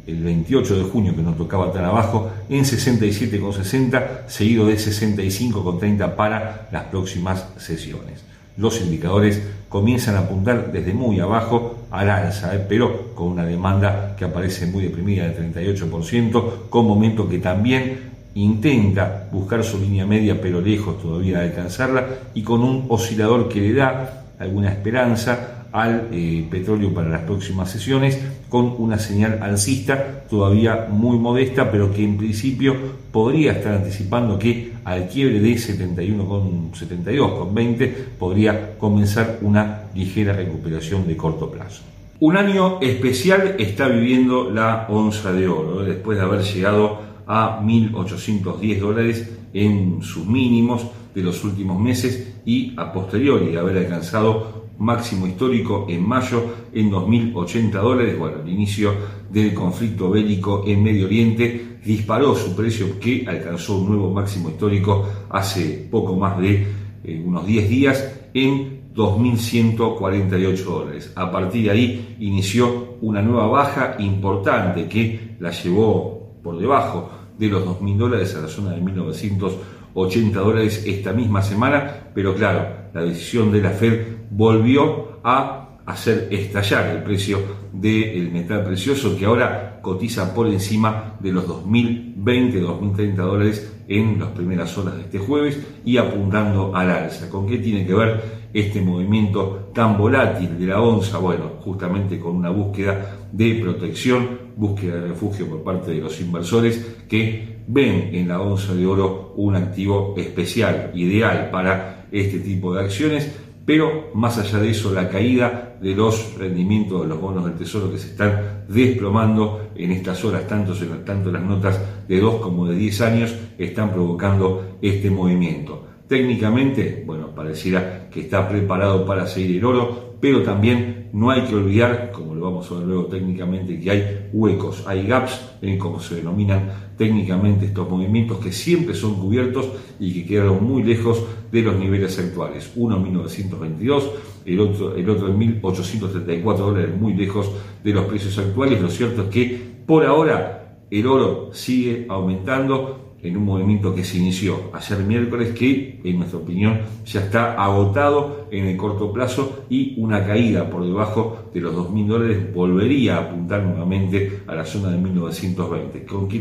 el 0.07 0.23
28 0.23 0.77
de 0.77 0.83
junio 0.85 1.17
que 1.17 1.23
nos 1.23 1.37
tocaba 1.37 1.73
tan 1.73 1.85
abajo, 1.85 2.31
en 2.49 2.65
67,60, 2.65 4.27
seguido 4.27 4.67
de 4.67 4.75
65,30 4.75 6.15
para 6.15 6.69
las 6.73 6.85
próximas 6.85 7.47
sesiones 7.57 8.34
los 8.57 8.81
indicadores 8.81 9.43
comienzan 9.69 10.17
a 10.17 10.21
apuntar 10.21 10.71
desde 10.73 10.95
muy 10.95 11.19
abajo 11.19 11.87
al 11.91 12.11
alza, 12.11 12.55
¿eh? 12.55 12.65
pero 12.69 13.15
con 13.15 13.29
una 13.29 13.45
demanda 13.45 14.15
que 14.17 14.25
aparece 14.25 14.67
muy 14.67 14.85
deprimida 14.85 15.29
del 15.29 15.53
38%, 15.53 16.69
con 16.71 16.87
momento 16.87 17.29
que 17.29 17.39
también 17.39 18.15
intenta 18.35 19.29
buscar 19.33 19.65
su 19.65 19.81
línea 19.81 20.07
media, 20.07 20.41
pero 20.41 20.61
lejos 20.61 21.01
todavía 21.01 21.39
de 21.39 21.47
alcanzarla, 21.47 22.07
y 22.35 22.43
con 22.43 22.63
un 22.63 22.87
oscilador 22.89 23.49
que 23.49 23.61
le 23.61 23.75
da 23.75 24.25
alguna 24.39 24.71
esperanza 24.71 25.67
al 25.73 26.09
eh, 26.13 26.47
petróleo 26.49 26.95
para 26.95 27.09
las 27.09 27.23
próximas 27.23 27.69
sesiones 27.69 28.21
con 28.49 28.77
una 28.79 28.97
señal 28.97 29.41
alcista 29.43 30.23
todavía 30.31 30.87
muy 30.89 31.19
modesta, 31.19 31.69
pero 31.69 31.93
que 31.93 32.05
en 32.05 32.17
principio 32.17 32.77
podría 33.11 33.53
estar 33.53 33.75
anticipando 33.75 34.39
que 34.39 34.74
al 34.85 35.09
quiebre 35.09 35.41
de 35.41 35.53
71,72 35.55 37.39
con 37.39 37.55
20 37.55 37.89
podría 38.19 38.77
comenzar 38.79 39.39
una 39.43 39.85
ligera 39.95 40.33
recuperación 40.33 41.07
de 41.07 41.17
corto 41.17 41.51
plazo. 41.51 41.83
Un 42.21 42.37
año 42.37 42.81
especial 42.81 43.57
está 43.59 43.89
viviendo 43.89 44.51
la 44.51 44.87
onza 44.89 45.33
de 45.33 45.49
oro, 45.49 45.83
después 45.83 46.19
de 46.19 46.25
haber 46.25 46.43
llegado 46.43 47.01
a 47.27 47.61
1.810 47.63 48.79
dólares 48.79 49.31
en 49.53 50.03
sus 50.03 50.27
mínimos 50.27 50.87
de 51.15 51.23
los 51.23 51.43
últimos 51.45 51.81
meses 51.81 52.35
y 52.45 52.75
a 52.77 52.93
posteriori 52.93 53.47
de 53.47 53.59
haber 53.59 53.79
alcanzado 53.79 54.64
máximo 54.79 55.27
histórico 55.27 55.87
en 55.89 56.07
mayo 56.07 56.45
en 56.73 56.91
2.080 56.91 57.71
dólares. 57.73 58.19
Bueno, 58.19 58.39
el 58.43 58.49
inicio 58.49 58.95
del 59.31 59.55
conflicto 59.55 60.11
bélico 60.11 60.65
en 60.67 60.83
Medio 60.83 61.07
Oriente 61.07 61.79
disparó 61.85 62.35
su 62.35 62.55
precio 62.55 62.99
que 62.99 63.25
alcanzó 63.27 63.79
un 63.79 63.89
nuevo 63.89 64.11
máximo 64.11 64.51
histórico 64.51 65.07
hace 65.31 65.89
poco 65.91 66.17
más 66.17 66.39
de 66.39 66.67
eh, 67.05 67.23
unos 67.25 67.47
10 67.47 67.69
días 67.69 68.21
en 68.33 68.93
2.148 68.95 70.65
dólares. 70.65 71.13
A 71.17 71.31
partir 71.31 71.65
de 71.65 71.71
ahí 71.71 72.17
inició 72.21 72.97
una 73.01 73.21
nueva 73.21 73.47
baja 73.47 73.97
importante 73.99 74.89
que 74.89 75.37
la 75.41 75.51
llevó 75.51 76.39
por 76.43 76.59
debajo 76.59 77.11
de 77.39 77.49
los 77.49 77.65
2.000 77.67 77.97
dólares 77.97 78.35
a 78.37 78.43
la 78.43 78.49
zona 78.49 78.71
de 78.73 78.83
1.980 78.83 80.33
dólares 80.33 80.85
esta 80.87 81.13
misma 81.13 81.43
semana, 81.43 82.11
pero 82.15 82.35
claro, 82.35 82.85
la 82.95 83.03
decisión 83.03 83.51
de 83.51 83.61
la 83.61 83.71
Fed 83.71 84.14
volvió 84.37 85.21
a 85.23 85.79
hacer 85.87 86.29
estallar 86.31 86.89
el 86.89 87.03
precio 87.03 87.39
del 87.73 88.33
metal 88.33 88.65
precioso 88.65 89.17
que 89.17 89.27
ahora 89.27 89.79
cotiza 89.83 90.35
por 90.35 90.47
encima 90.49 91.15
de 91.21 91.31
los 91.31 91.47
2.020, 91.47 92.53
2.030 92.61 93.15
dólares 93.15 93.73
en 93.87 94.19
las 94.19 94.31
primeras 94.31 94.77
horas 94.79 94.97
de 94.97 95.03
este 95.03 95.19
jueves 95.19 95.61
y 95.85 95.99
apuntando 95.99 96.75
al 96.75 96.91
alza. 96.91 97.29
¿Con 97.29 97.47
qué 97.47 97.59
tiene 97.59 97.87
que 97.87 97.95
ver 97.95 98.49
este 98.53 98.81
movimiento 98.81 99.71
tan 99.75 99.99
volátil 99.99 100.59
de 100.59 100.67
la 100.67 100.81
onza? 100.81 101.19
Bueno, 101.19 101.53
justamente 101.61 102.19
con 102.19 102.37
una 102.37 102.51
búsqueda 102.51 103.29
de 103.31 103.55
protección, 103.63 104.39
búsqueda 104.57 104.95
de 104.97 105.09
refugio 105.09 105.47
por 105.47 105.63
parte 105.63 105.93
de 105.93 106.01
los 106.01 106.19
inversores 106.21 106.97
que 107.09 107.63
ven 107.67 108.11
en 108.13 108.29
la 108.29 108.41
onza 108.41 108.75
de 108.75 108.87
oro 108.87 109.35
un 109.37 109.55
activo 109.55 110.15
especial, 110.17 110.91
ideal 110.95 111.51
para 111.51 112.07
este 112.11 112.39
tipo 112.39 112.75
de 112.75 112.85
acciones 112.85 113.44
pero 113.65 114.11
más 114.15 114.39
allá 114.39 114.59
de 114.59 114.71
eso, 114.71 114.93
la 114.93 115.09
caída 115.09 115.77
de 115.81 115.95
los 115.95 116.35
rendimientos 116.37 117.03
de 117.03 117.09
los 117.09 117.21
bonos 117.21 117.45
del 117.45 117.55
Tesoro 117.55 117.91
que 117.91 117.99
se 117.99 118.09
están 118.09 118.65
desplomando 118.69 119.71
en 119.75 119.93
estas 119.93 120.25
horas, 120.25 120.47
tanto, 120.47 120.75
tanto 121.05 121.33
las 121.33 121.43
notas 121.43 121.81
de 122.07 122.21
2 122.21 122.41
como 122.41 122.67
de 122.67 122.77
10 122.77 123.01
años, 123.01 123.35
están 123.59 123.91
provocando 123.93 124.79
este 124.83 125.11
movimiento. 125.11 125.87
Técnicamente, 126.07 127.03
bueno, 127.07 127.35
pareciera 127.35 128.11
que 128.11 128.21
está 128.21 128.47
preparado 128.49 129.07
para 129.07 129.27
seguir 129.27 129.57
el 129.57 129.65
oro, 129.65 130.14
pero 130.25 130.43
también 130.43 131.11
no 131.13 131.31
hay 131.31 131.43
que 131.43 131.55
olvidar, 131.55 132.11
como 132.11 132.35
lo 132.35 132.47
vamos 132.47 132.71
a 132.71 132.77
ver 132.77 132.87
luego 132.87 133.05
técnicamente, 133.09 133.79
que 133.79 133.91
hay 133.91 134.31
huecos, 134.33 134.83
hay 134.87 135.07
gaps, 135.07 135.39
en 135.61 135.79
como 135.79 136.01
se 136.01 136.15
denominan 136.15 136.71
técnicamente 136.97 137.67
estos 137.67 137.91
movimientos 137.91 138.39
que 138.39 138.51
siempre 138.51 138.95
son 138.95 139.17
cubiertos 139.17 139.69
y 140.01 140.15
que 140.15 140.25
quedaron 140.25 140.65
muy 140.65 140.83
lejos 140.83 141.23
de 141.53 141.61
los 141.61 141.77
niveles 141.77 142.19
actuales. 142.19 142.73
Uno 142.75 142.97
en 142.97 143.03
1922, 143.03 144.11
el 144.47 144.61
otro, 144.61 144.97
el 144.97 145.11
otro 145.11 145.29
en 145.29 145.61
1.834 145.61 146.57
dólares, 146.57 146.99
muy 146.99 147.13
lejos 147.13 147.51
de 147.85 147.93
los 147.93 148.07
precios 148.07 148.39
actuales. 148.39 148.81
Lo 148.81 148.89
cierto 148.89 149.25
es 149.25 149.29
que 149.29 149.61
por 149.85 150.07
ahora 150.07 150.79
el 150.91 151.07
oro 151.07 151.51
sigue 151.53 152.07
aumentando 152.09 153.04
en 153.25 153.37
un 153.39 153.45
movimiento 153.45 153.95
que 153.95 154.05
se 154.05 154.19
inició 154.19 154.71
ayer 154.75 154.99
miércoles 154.99 155.55
que, 155.55 156.01
en 156.05 156.19
nuestra 156.19 156.39
opinión, 156.39 156.81
ya 157.07 157.21
está 157.21 157.55
agotado 157.55 158.49
en 158.51 158.67
el 158.67 158.77
corto 158.77 159.13
plazo 159.13 159.65
y 159.71 159.95
una 159.99 160.25
caída 160.27 160.69
por 160.69 160.85
debajo 160.85 161.51
de 161.53 161.61
los 161.61 161.75
2.000 161.75 162.07
dólares 162.07 162.55
volvería 162.55 163.17
a 163.17 163.21
apuntar 163.23 163.63
nuevamente 163.63 164.43
a 164.47 164.55
la 164.55 164.65
zona 164.65 164.91
de 164.91 164.99
1920. 164.99 166.05
¿Con 166.05 166.29
qué 166.29 166.41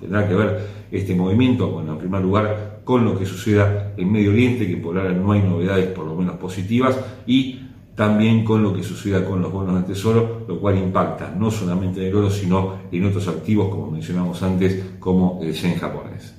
tendrá 0.00 0.26
que 0.26 0.34
ver 0.34 0.60
este 0.90 1.14
movimiento? 1.14 1.68
Bueno, 1.70 1.92
en 1.92 1.98
primer 1.98 2.22
lugar, 2.22 2.80
con 2.82 3.04
lo 3.04 3.18
que 3.18 3.26
suceda 3.26 3.92
en 3.96 4.10
Medio 4.10 4.30
Oriente, 4.30 4.66
que 4.66 4.78
por 4.78 4.96
ahora 4.96 5.12
no 5.12 5.32
hay 5.32 5.42
novedades 5.42 5.86
por 5.88 6.06
lo 6.06 6.14
menos 6.14 6.36
positivas, 6.38 6.98
y 7.26 7.60
también 7.94 8.44
con 8.44 8.62
lo 8.62 8.74
que 8.74 8.82
suceda 8.82 9.24
con 9.24 9.42
los 9.42 9.52
bonos 9.52 9.74
del 9.74 9.84
tesoro, 9.84 10.44
lo 10.48 10.58
cual 10.58 10.78
impacta 10.78 11.34
no 11.36 11.50
solamente 11.50 12.00
en 12.00 12.08
el 12.08 12.14
oro, 12.14 12.30
sino 12.30 12.76
en 12.90 13.04
otros 13.04 13.28
activos, 13.28 13.68
como 13.68 13.90
mencionamos 13.90 14.42
antes, 14.42 14.82
como 14.98 15.40
el 15.42 15.52
yen 15.52 15.76
japonés. 15.76 16.34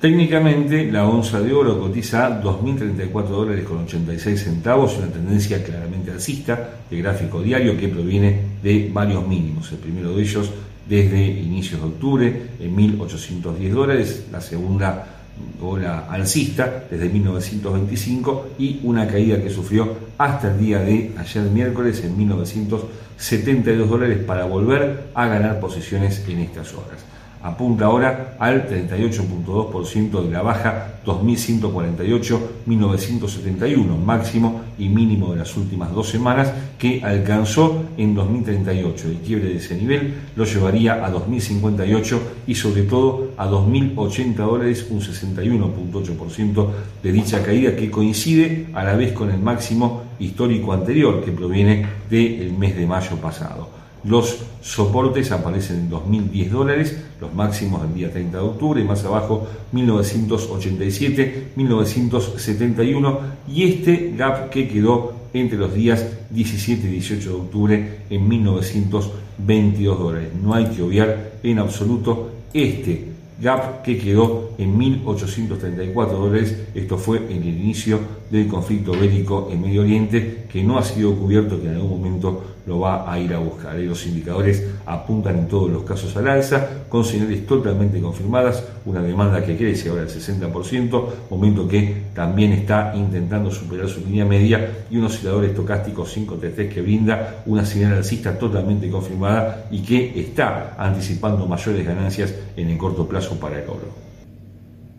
Técnicamente, 0.00 0.92
la 0.92 1.08
onza 1.08 1.40
de 1.40 1.54
oro 1.54 1.80
cotiza 1.80 2.26
a 2.26 2.42
2.034 2.42 3.28
dólares 3.28 3.64
con 3.64 3.78
86 3.78 4.44
centavos, 4.44 4.98
una 4.98 5.08
tendencia 5.08 5.64
claramente 5.64 6.10
alcista 6.10 6.80
de 6.90 6.98
gráfico 6.98 7.40
diario 7.40 7.78
que 7.78 7.88
proviene 7.88 8.40
de 8.62 8.90
varios 8.92 9.26
mínimos. 9.26 9.72
El 9.72 9.78
primero 9.78 10.14
de 10.14 10.22
ellos 10.22 10.52
desde 10.86 11.26
inicios 11.26 11.80
de 11.80 11.86
octubre 11.86 12.42
en 12.60 12.76
1.810 12.76 13.70
dólares, 13.70 14.26
la 14.30 14.40
segunda 14.40 15.15
ola 15.60 16.06
alcista 16.10 16.84
desde 16.90 17.08
1925 17.08 18.48
y 18.58 18.80
una 18.84 19.06
caída 19.06 19.42
que 19.42 19.50
sufrió 19.50 19.96
hasta 20.18 20.52
el 20.52 20.58
día 20.58 20.78
de 20.80 21.12
ayer 21.16 21.42
miércoles 21.44 22.02
en 22.04 22.16
1972 22.16 23.88
dólares 23.88 24.18
para 24.24 24.44
volver 24.44 25.08
a 25.14 25.26
ganar 25.26 25.60
posiciones 25.60 26.24
en 26.28 26.40
estas 26.40 26.72
horas 26.74 27.04
apunta 27.46 27.86
ahora 27.86 28.36
al 28.38 28.68
38.2% 28.68 30.22
de 30.22 30.30
la 30.30 30.42
baja 30.42 31.00
2148-1971, 31.06 33.98
máximo 34.04 34.60
y 34.76 34.88
mínimo 34.88 35.32
de 35.32 35.38
las 35.38 35.56
últimas 35.56 35.94
dos 35.94 36.08
semanas, 36.08 36.52
que 36.76 37.00
alcanzó 37.04 37.84
en 37.96 38.16
2038. 38.16 39.08
El 39.08 39.18
quiebre 39.18 39.50
de 39.50 39.58
ese 39.58 39.76
nivel 39.76 40.14
lo 40.34 40.44
llevaría 40.44 41.06
a 41.06 41.10
2058 41.10 42.20
y 42.48 42.56
sobre 42.56 42.82
todo 42.82 43.28
a 43.36 43.46
2080 43.46 44.42
dólares, 44.42 44.88
un 44.90 45.00
61.8% 45.00 46.66
de 47.02 47.12
dicha 47.12 47.44
caída 47.44 47.76
que 47.76 47.90
coincide 47.90 48.66
a 48.74 48.82
la 48.82 48.96
vez 48.96 49.12
con 49.12 49.30
el 49.30 49.38
máximo 49.38 50.02
histórico 50.18 50.72
anterior 50.72 51.24
que 51.24 51.30
proviene 51.30 51.86
del 52.10 52.52
mes 52.58 52.74
de 52.74 52.86
mayo 52.86 53.14
pasado. 53.16 53.75
Los 54.06 54.38
soportes 54.60 55.32
aparecen 55.32 55.76
en 55.80 55.90
2.010 55.90 56.50
dólares, 56.50 56.96
los 57.20 57.34
máximos 57.34 57.82
del 57.82 57.94
día 57.94 58.12
30 58.12 58.38
de 58.38 58.44
octubre, 58.44 58.84
más 58.84 59.04
abajo 59.04 59.48
1987, 59.72 61.52
1971 61.56 63.20
y 63.48 63.64
este 63.64 64.14
gap 64.16 64.50
que 64.50 64.68
quedó 64.68 65.12
entre 65.32 65.58
los 65.58 65.74
días 65.74 66.06
17 66.30 66.86
y 66.86 66.90
18 66.90 67.28
de 67.28 67.34
octubre 67.34 67.98
en 68.08 68.28
1922 68.28 69.98
dólares. 69.98 70.28
No 70.40 70.54
hay 70.54 70.66
que 70.66 70.82
obviar 70.82 71.32
en 71.42 71.58
absoluto 71.58 72.30
este 72.52 73.15
gap 73.40 73.82
que 73.82 73.98
quedó 73.98 74.50
en 74.58 74.78
1.834 74.78 75.92
dólares. 76.10 76.56
Esto 76.74 76.96
fue 76.98 77.18
en 77.18 77.42
el 77.42 77.48
inicio 77.48 78.00
del 78.30 78.48
conflicto 78.48 78.92
bélico 78.92 79.48
en 79.52 79.62
Medio 79.62 79.82
Oriente, 79.82 80.44
que 80.50 80.62
no 80.62 80.78
ha 80.78 80.82
sido 80.82 81.14
cubierto, 81.14 81.60
que 81.60 81.68
en 81.68 81.74
algún 81.74 82.00
momento 82.00 82.42
lo 82.66 82.80
va 82.80 83.10
a 83.10 83.18
ir 83.20 83.32
a 83.32 83.38
buscar. 83.38 83.76
Los 83.76 84.06
indicadores 84.06 84.64
apuntan 84.84 85.38
en 85.38 85.48
todos 85.48 85.70
los 85.70 85.84
casos 85.84 86.16
al 86.16 86.28
alza, 86.28 86.68
con 86.88 87.04
señales 87.04 87.46
totalmente 87.46 88.00
confirmadas, 88.00 88.64
una 88.84 89.00
demanda 89.02 89.44
que 89.44 89.56
crece 89.56 89.88
ahora 89.88 90.02
al 90.02 90.08
60%, 90.08 91.04
momento 91.30 91.68
que 91.68 92.06
también 92.14 92.52
está 92.52 92.92
intentando 92.96 93.50
superar 93.50 93.88
su 93.88 94.00
línea 94.00 94.24
media, 94.24 94.68
y 94.90 94.96
un 94.96 95.04
oscilador 95.04 95.44
estocástico 95.44 96.04
533 96.04 96.74
que 96.74 96.82
brinda 96.82 97.42
una 97.46 97.64
señal 97.64 97.94
alcista 97.94 98.36
totalmente 98.36 98.90
confirmada 98.90 99.66
y 99.70 99.82
que 99.82 100.20
está 100.20 100.74
anticipando 100.78 101.46
mayores 101.46 101.86
ganancias 101.86 102.34
en 102.56 102.70
el 102.70 102.78
corto 102.78 103.06
plazo 103.06 103.25
para 103.34 103.62
el 103.62 103.68
oro. 103.68 104.06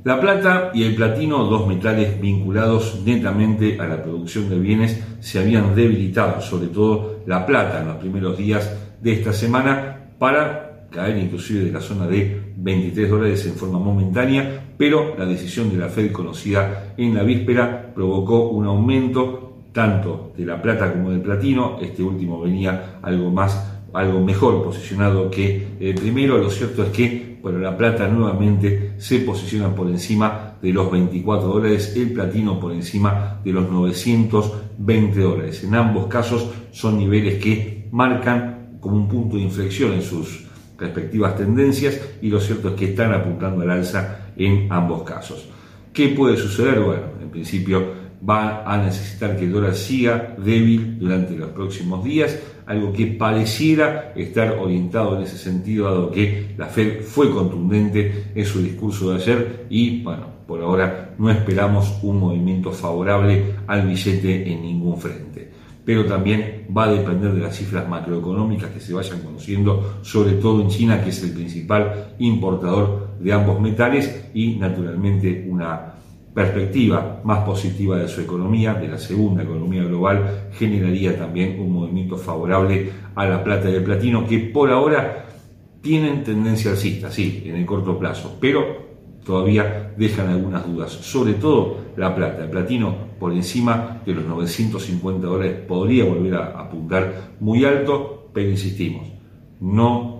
La 0.03 0.21
plata 0.21 0.71
y 0.73 0.83
el 0.83 0.95
platino, 0.95 1.43
dos 1.45 1.67
metales 1.67 2.19
vinculados 2.21 3.01
netamente 3.03 3.79
a 3.79 3.87
la 3.87 4.01
producción 4.01 4.49
de 4.49 4.59
bienes, 4.59 5.03
se 5.19 5.39
habían 5.39 5.75
debilitado, 5.75 6.39
sobre 6.41 6.67
todo 6.67 7.21
la 7.25 7.45
plata 7.45 7.81
en 7.81 7.87
los 7.87 7.97
primeros 7.97 8.37
días 8.37 8.73
de 9.01 9.13
esta 9.13 9.33
semana, 9.33 10.11
para 10.17 10.87
caer 10.91 11.17
inclusive 11.17 11.65
de 11.65 11.71
la 11.71 11.81
zona 11.81 12.07
de 12.07 12.41
23 12.55 13.09
dólares 13.09 13.45
en 13.47 13.55
forma 13.55 13.79
momentánea, 13.79 14.63
pero 14.77 15.15
la 15.17 15.25
decisión 15.25 15.69
de 15.69 15.77
la 15.77 15.89
Fed 15.89 16.11
conocida 16.11 16.93
en 16.95 17.13
la 17.13 17.23
víspera 17.23 17.91
provocó 17.93 18.49
un 18.49 18.65
aumento 18.65 19.57
tanto 19.73 20.31
de 20.37 20.45
la 20.45 20.61
plata 20.61 20.91
como 20.93 21.11
del 21.11 21.21
platino, 21.21 21.77
este 21.81 22.01
último 22.01 22.39
venía 22.39 22.99
algo 23.01 23.29
más 23.29 23.77
algo 23.93 24.21
mejor 24.21 24.63
posicionado 24.63 25.29
que 25.31 25.67
el 25.79 25.95
primero, 25.95 26.37
lo 26.37 26.49
cierto 26.49 26.83
es 26.83 26.89
que 26.89 27.26
bueno, 27.41 27.59
la 27.59 27.77
plata 27.77 28.07
nuevamente 28.07 28.93
se 28.97 29.19
posiciona 29.19 29.73
por 29.73 29.87
encima 29.87 30.55
de 30.61 30.71
los 30.73 30.91
24 30.91 31.47
dólares, 31.47 31.93
el 31.95 32.11
platino 32.11 32.59
por 32.59 32.71
encima 32.71 33.39
de 33.43 33.53
los 33.53 33.69
920 33.69 35.19
dólares. 35.19 35.63
En 35.63 35.75
ambos 35.75 36.07
casos 36.07 36.49
son 36.71 36.97
niveles 36.97 37.41
que 37.41 37.87
marcan 37.91 38.77
como 38.79 38.97
un 38.97 39.07
punto 39.07 39.37
de 39.37 39.43
inflexión 39.43 39.93
en 39.93 40.01
sus 40.01 40.45
respectivas 40.77 41.35
tendencias 41.35 41.99
y 42.21 42.29
lo 42.29 42.39
cierto 42.39 42.69
es 42.69 42.75
que 42.75 42.85
están 42.85 43.13
apuntando 43.13 43.61
al 43.61 43.71
alza 43.71 44.31
en 44.35 44.71
ambos 44.71 45.03
casos. 45.03 45.47
¿Qué 45.93 46.09
puede 46.09 46.37
suceder? 46.37 46.79
Bueno, 46.79 47.03
en 47.21 47.29
principio 47.29 48.07
va 48.27 48.63
a 48.65 48.77
necesitar 48.77 49.37
que 49.37 49.45
el 49.45 49.51
dólar 49.51 49.75
siga 49.75 50.35
débil 50.37 50.99
durante 50.99 51.35
los 51.35 51.49
próximos 51.49 52.03
días, 52.03 52.37
algo 52.67 52.91
que 52.91 53.07
pareciera 53.07 54.11
estar 54.15 54.57
orientado 54.59 55.17
en 55.17 55.23
ese 55.23 55.37
sentido, 55.37 55.85
dado 55.85 56.11
que 56.11 56.53
la 56.57 56.67
Fed 56.67 57.01
fue 57.01 57.31
contundente 57.31 58.25
en 58.35 58.45
su 58.45 58.61
discurso 58.61 59.09
de 59.09 59.15
ayer 59.15 59.65
y, 59.69 60.03
bueno, 60.03 60.27
por 60.45 60.61
ahora 60.61 61.15
no 61.17 61.29
esperamos 61.31 61.97
un 62.03 62.19
movimiento 62.19 62.71
favorable 62.71 63.55
al 63.67 63.87
billete 63.87 64.51
en 64.51 64.61
ningún 64.61 64.97
frente. 64.99 65.49
Pero 65.85 66.05
también 66.05 66.67
va 66.77 66.83
a 66.83 66.91
depender 66.91 67.31
de 67.31 67.41
las 67.41 67.55
cifras 67.55 67.87
macroeconómicas 67.87 68.71
que 68.71 68.81
se 68.81 68.93
vayan 68.93 69.21
conociendo, 69.21 69.99
sobre 70.01 70.33
todo 70.33 70.61
en 70.61 70.67
China, 70.67 71.01
que 71.01 71.11
es 71.11 71.23
el 71.23 71.31
principal 71.31 72.15
importador 72.19 73.11
de 73.19 73.31
ambos 73.31 73.61
metales 73.61 74.29
y, 74.33 74.55
naturalmente, 74.57 75.47
una 75.49 75.93
perspectiva 76.37 77.19
más 77.23 77.39
positiva 77.43 77.97
de 77.97 78.07
su 78.07 78.21
economía, 78.21 78.75
de 78.75 78.87
la 78.87 78.99
segunda 78.99 79.41
economía 79.41 79.83
global, 79.83 80.49
generaría 80.51 81.17
también 81.17 81.59
un 81.59 81.73
movimiento 81.73 82.15
favorable 82.15 82.91
a 83.15 83.25
la 83.25 83.43
plata 83.43 83.67
y 83.71 83.73
el 83.73 83.83
platino, 83.83 84.27
que 84.27 84.37
por 84.37 84.69
ahora 84.69 85.25
tienen 85.81 86.23
tendencia 86.23 86.69
alcista, 86.69 87.09
sí, 87.09 87.41
en 87.43 87.55
el 87.55 87.65
corto 87.65 87.97
plazo, 87.97 88.37
pero 88.39 88.85
todavía 89.25 89.95
dejan 89.97 90.29
algunas 90.29 90.67
dudas, 90.67 90.91
sobre 90.91 91.33
todo 91.33 91.79
la 91.95 92.13
plata. 92.13 92.43
El 92.43 92.51
platino 92.51 92.95
por 93.19 93.33
encima 93.33 94.03
de 94.05 94.13
los 94.13 94.23
950 94.23 95.25
dólares 95.25 95.61
podría 95.67 96.05
volver 96.05 96.35
a 96.35 96.49
apuntar 96.49 97.31
muy 97.39 97.65
alto, 97.65 98.29
pero 98.31 98.51
insistimos, 98.51 99.07
no 99.59 100.16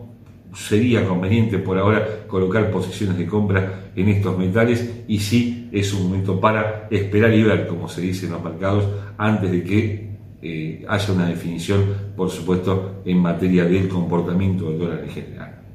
sería 0.58 1.06
conveniente 1.06 1.60
por 1.60 1.78
ahora 1.78 2.26
colocar 2.28 2.72
posiciones 2.72 3.18
de 3.18 3.28
compra 3.28 3.92
en 3.96 4.10
estos 4.10 4.38
metales 4.38 5.04
y 5.08 5.20
sí 5.20 5.70
es 5.72 5.94
un 5.94 6.04
momento 6.04 6.40
para 6.40 6.88
esperar 6.90 7.34
y 7.34 7.44
ver, 7.44 7.68
como 7.68 7.88
se 7.88 8.02
dice 8.02 8.26
en 8.26 8.34
los 8.34 8.44
mercados, 8.44 8.86
antes 9.18 9.52
de 9.52 9.64
que 9.64 10.10
eh, 10.42 10.86
haya 10.88 11.14
una 11.14 11.28
definición, 11.28 11.84
por 12.16 12.30
supuesto, 12.30 13.02
en 13.06 13.18
materia 13.20 13.66
del 13.66 13.88
comportamiento 13.88 14.70
del 14.70 14.80
dólar 14.80 15.04
en 15.04 15.10
general. 15.10 15.67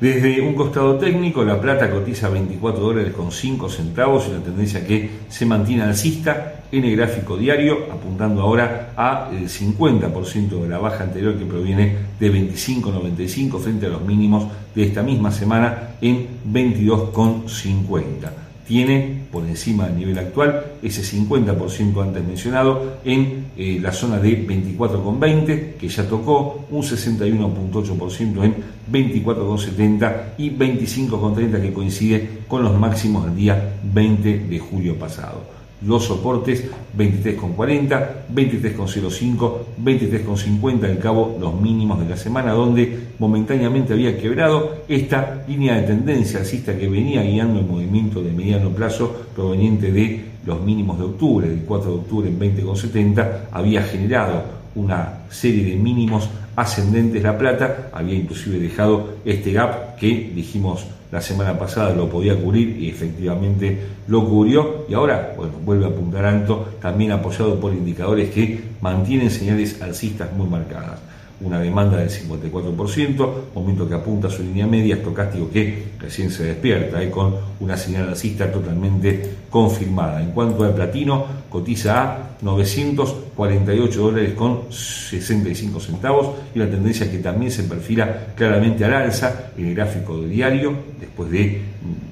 Desde 0.00 0.42
un 0.42 0.52
costado 0.52 0.98
técnico, 0.98 1.42
la 1.42 1.58
plata 1.58 1.90
cotiza 1.90 2.28
24 2.28 2.82
dólares 2.82 3.14
con 3.14 3.32
5 3.32 3.70
centavos, 3.70 4.28
una 4.28 4.42
tendencia 4.42 4.86
que 4.86 5.08
se 5.30 5.46
mantiene 5.46 5.84
alcista 5.84 6.64
en 6.70 6.84
el 6.84 6.96
gráfico 6.96 7.38
diario, 7.38 7.86
apuntando 7.90 8.42
ahora 8.42 8.92
a 8.94 9.30
el 9.32 9.48
50% 9.48 10.60
de 10.60 10.68
la 10.68 10.76
baja 10.76 11.04
anterior 11.04 11.38
que 11.38 11.46
proviene 11.46 11.96
de 12.20 12.30
25.95 12.30 13.58
frente 13.58 13.86
a 13.86 13.88
los 13.88 14.02
mínimos 14.02 14.46
de 14.74 14.82
esta 14.82 15.02
misma 15.02 15.32
semana 15.32 15.94
en 16.02 16.28
22.50. 16.46 18.45
Tiene 18.66 19.26
por 19.30 19.44
encima 19.44 19.86
del 19.86 19.98
nivel 19.98 20.18
actual 20.18 20.72
ese 20.82 21.02
50% 21.02 22.02
antes 22.02 22.24
mencionado 22.24 22.98
en 23.04 23.46
eh, 23.56 23.78
la 23.80 23.92
zona 23.92 24.18
de 24.18 24.46
24,20 24.46 25.74
que 25.74 25.88
ya 25.88 26.08
tocó, 26.08 26.66
un 26.70 26.82
61.8% 26.82 28.44
en 28.44 28.54
24,70 28.90 30.22
y 30.38 30.50
25,30 30.50 31.62
que 31.62 31.72
coincide 31.72 32.28
con 32.48 32.64
los 32.64 32.78
máximos 32.78 33.26
del 33.26 33.36
día 33.36 33.74
20 33.84 34.38
de 34.48 34.58
julio 34.58 34.98
pasado 34.98 35.65
los 35.84 36.04
soportes 36.04 36.64
23,40, 36.96 38.08
23,05, 38.34 39.52
23,50 39.82 40.84
al 40.84 40.98
cabo 40.98 41.36
los 41.38 41.60
mínimos 41.60 42.00
de 42.00 42.08
la 42.08 42.16
semana 42.16 42.52
donde 42.52 43.08
momentáneamente 43.18 43.92
había 43.92 44.18
quebrado 44.18 44.84
esta 44.88 45.44
línea 45.46 45.76
de 45.76 45.82
tendencia 45.82 46.40
alcista 46.40 46.76
que 46.76 46.88
venía 46.88 47.22
guiando 47.22 47.60
el 47.60 47.66
movimiento 47.66 48.22
de 48.22 48.32
mediano 48.32 48.70
plazo 48.70 49.26
proveniente 49.34 49.92
de 49.92 50.24
los 50.46 50.60
mínimos 50.62 50.98
de 50.98 51.04
octubre, 51.04 51.48
del 51.48 51.60
4 51.60 51.90
de 51.90 51.96
octubre 51.96 52.28
en 52.28 52.38
20,70, 52.38 53.48
había 53.50 53.82
generado 53.82 54.44
una 54.76 55.24
serie 55.28 55.64
de 55.64 55.76
mínimos 55.76 56.28
ascendentes. 56.54 57.22
La 57.22 57.36
Plata, 57.36 57.90
había 57.92 58.14
inclusive 58.14 58.58
dejado 58.58 59.16
este 59.24 59.52
gap 59.52 59.96
que 59.96 60.32
dijimos 60.34 60.86
la 61.10 61.20
semana 61.20 61.58
pasada 61.58 61.94
lo 61.94 62.08
podía 62.08 62.36
cubrir 62.36 62.76
y 62.80 62.88
efectivamente 62.88 63.78
lo 64.08 64.28
cubrió. 64.28 64.86
Y 64.88 64.94
ahora 64.94 65.34
vuelve 65.64 65.84
a 65.84 65.88
apuntar 65.88 66.24
alto, 66.24 66.68
también 66.80 67.12
apoyado 67.12 67.58
por 67.60 67.72
indicadores 67.72 68.30
que 68.30 68.60
mantienen 68.80 69.30
señales 69.30 69.80
alcistas 69.82 70.32
muy 70.32 70.48
marcadas 70.48 71.00
una 71.40 71.60
demanda 71.60 71.98
del 71.98 72.08
54%, 72.08 73.30
momento 73.54 73.88
que 73.88 73.94
apunta 73.94 74.28
a 74.28 74.30
su 74.30 74.42
línea 74.42 74.66
media, 74.66 74.96
estocástico 74.96 75.50
que 75.50 75.84
recién 75.98 76.30
se 76.30 76.44
despierta, 76.44 77.02
y 77.02 77.10
con 77.10 77.34
una 77.60 77.76
señal 77.76 78.08
alcista 78.08 78.50
totalmente 78.50 79.36
confirmada. 79.50 80.22
En 80.22 80.30
cuanto 80.30 80.64
al 80.64 80.74
platino, 80.74 81.26
cotiza 81.50 82.02
a 82.02 82.30
948 82.40 84.00
dólares 84.00 84.32
con 84.34 84.70
65 84.70 85.80
centavos 85.80 86.36
y 86.54 86.58
una 86.58 86.70
tendencia 86.70 87.10
que 87.10 87.18
también 87.18 87.50
se 87.50 87.64
perfila 87.64 88.28
claramente 88.34 88.84
al 88.84 88.94
alza 88.94 89.50
en 89.56 89.66
el 89.66 89.74
gráfico 89.74 90.18
de 90.18 90.28
diario, 90.28 90.74
después 90.98 91.30
de 91.30 91.60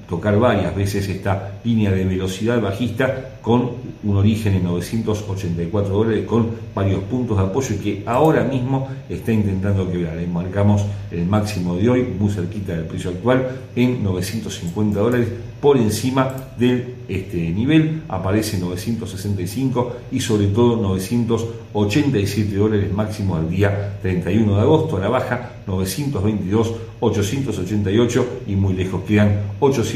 tocar 0.07 0.39
varias 0.39 0.75
veces 0.75 1.07
esta 1.07 1.59
línea 1.63 1.91
de 1.91 2.05
velocidad 2.05 2.61
bajista 2.61 3.39
con 3.41 3.71
un 4.03 4.17
origen 4.17 4.55
en 4.55 4.63
984 4.63 5.93
dólares 5.93 6.25
con 6.25 6.49
varios 6.73 7.03
puntos 7.03 7.37
de 7.37 7.43
apoyo 7.43 7.75
y 7.75 7.77
que 7.77 8.03
ahora 8.05 8.43
mismo 8.43 8.87
está 9.09 9.31
intentando 9.31 9.91
quebrar. 9.91 10.15
Marcamos 10.27 10.85
el 11.11 11.25
máximo 11.25 11.75
de 11.75 11.89
hoy 11.89 12.03
muy 12.03 12.31
cerquita 12.31 12.73
del 12.73 12.85
precio 12.85 13.11
actual 13.11 13.47
en 13.75 14.03
950 14.03 14.99
dólares 14.99 15.27
por 15.61 15.77
encima 15.77 16.31
del 16.57 16.95
este 17.07 17.37
nivel 17.37 18.01
aparece 18.07 18.57
965 18.57 19.95
y 20.11 20.19
sobre 20.19 20.47
todo 20.47 20.75
987 20.77 22.55
dólares 22.55 22.91
máximo 22.91 23.35
al 23.35 23.49
día 23.49 23.97
31 24.01 24.55
de 24.55 24.61
agosto 24.61 24.97
a 24.97 24.99
la 24.99 25.09
baja 25.09 25.51
922 25.67 26.73
888 26.99 28.27
y 28.47 28.55
muy 28.55 28.73
lejos 28.73 29.01
quedan 29.07 29.41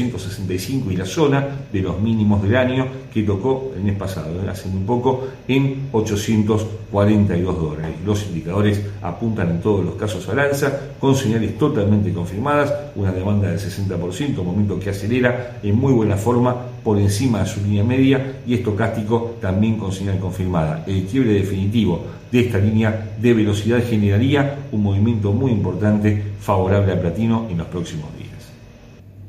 865 0.08 0.90
y 0.90 0.96
la 0.96 1.06
zona 1.06 1.46
de 1.72 1.80
los 1.80 2.00
mínimos 2.00 2.42
del 2.42 2.56
año 2.56 2.86
que 3.12 3.22
tocó 3.22 3.72
el 3.76 3.82
mes 3.82 3.96
pasado, 3.96 4.30
¿eh? 4.42 4.48
hace 4.48 4.68
muy 4.68 4.82
poco, 4.82 5.26
en 5.48 5.88
842 5.92 7.60
dólares. 7.60 7.96
Los 8.04 8.26
indicadores 8.26 8.80
apuntan 9.02 9.50
en 9.50 9.60
todos 9.60 9.84
los 9.84 9.94
casos 9.94 10.28
al 10.28 10.38
alza, 10.38 10.72
con 10.98 11.14
señales 11.14 11.58
totalmente 11.58 12.12
confirmadas, 12.12 12.72
una 12.94 13.12
demanda 13.12 13.48
del 13.48 13.58
60%, 13.58 14.42
momento 14.42 14.78
que 14.78 14.90
acelera 14.90 15.58
en 15.62 15.76
muy 15.76 15.92
buena 15.92 16.16
forma 16.16 16.56
por 16.84 16.98
encima 16.98 17.40
de 17.40 17.46
su 17.46 17.60
línea 17.62 17.84
media 17.84 18.40
y 18.46 18.54
estocástico 18.54 19.36
también 19.40 19.76
con 19.76 19.92
señal 19.92 20.18
confirmada. 20.18 20.84
El 20.86 21.04
quiebre 21.04 21.32
definitivo 21.34 22.04
de 22.30 22.40
esta 22.40 22.58
línea 22.58 23.14
de 23.18 23.34
velocidad 23.34 23.82
generaría 23.84 24.58
un 24.72 24.82
movimiento 24.82 25.32
muy 25.32 25.50
importante 25.50 26.22
favorable 26.40 26.92
al 26.92 27.00
platino 27.00 27.46
en 27.50 27.58
los 27.58 27.66
próximos 27.66 28.06
días. 28.16 28.29